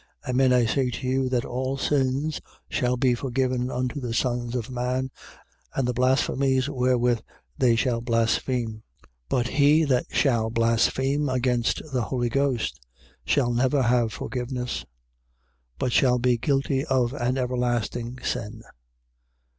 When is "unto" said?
3.69-3.99